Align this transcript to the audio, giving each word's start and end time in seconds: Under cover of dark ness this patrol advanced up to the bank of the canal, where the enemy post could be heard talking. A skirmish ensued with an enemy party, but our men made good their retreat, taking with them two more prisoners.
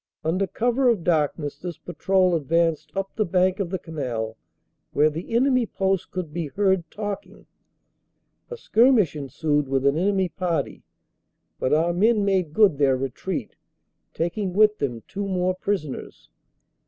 Under 0.23 0.47
cover 0.47 0.89
of 0.89 1.03
dark 1.03 1.37
ness 1.37 1.59
this 1.59 1.77
patrol 1.77 2.33
advanced 2.35 2.91
up 2.97 3.11
to 3.11 3.17
the 3.17 3.25
bank 3.29 3.59
of 3.59 3.69
the 3.69 3.77
canal, 3.77 4.35
where 4.93 5.11
the 5.11 5.35
enemy 5.35 5.67
post 5.67 6.09
could 6.09 6.33
be 6.33 6.47
heard 6.47 6.89
talking. 6.89 7.45
A 8.49 8.57
skirmish 8.57 9.15
ensued 9.15 9.67
with 9.67 9.85
an 9.85 9.99
enemy 9.99 10.29
party, 10.29 10.81
but 11.59 11.71
our 11.71 11.93
men 11.93 12.25
made 12.25 12.51
good 12.51 12.79
their 12.79 12.97
retreat, 12.97 13.55
taking 14.11 14.53
with 14.53 14.79
them 14.79 15.03
two 15.07 15.27
more 15.27 15.53
prisoners. 15.53 16.31